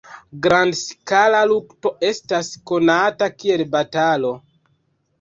[0.45, 4.37] Grand-skala lukto estas konata kiel batalo.